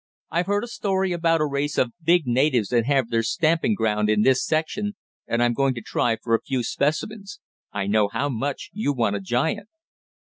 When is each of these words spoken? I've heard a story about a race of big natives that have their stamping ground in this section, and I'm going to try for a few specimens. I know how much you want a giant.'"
I've 0.31 0.47
heard 0.47 0.63
a 0.63 0.67
story 0.67 1.11
about 1.11 1.41
a 1.41 1.45
race 1.45 1.77
of 1.77 1.91
big 2.01 2.23
natives 2.25 2.69
that 2.69 2.87
have 2.87 3.11
their 3.11 3.21
stamping 3.21 3.75
ground 3.75 4.09
in 4.09 4.23
this 4.23 4.43
section, 4.43 4.93
and 5.27 5.43
I'm 5.43 5.53
going 5.53 5.75
to 5.75 5.81
try 5.83 6.15
for 6.15 6.33
a 6.33 6.41
few 6.41 6.63
specimens. 6.63 7.39
I 7.71 7.85
know 7.85 8.07
how 8.07 8.27
much 8.27 8.71
you 8.73 8.93
want 8.93 9.15
a 9.15 9.19
giant.'" 9.21 9.69